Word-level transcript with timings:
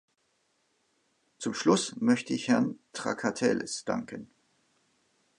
Zum 1.37 1.53
Schluss 1.53 1.95
möchte 1.97 2.33
ich 2.33 2.47
Herrn 2.47 2.79
Trakatellis 2.91 3.85
danken. 3.85 4.31